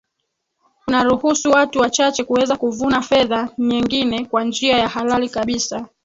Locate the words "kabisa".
5.29-5.89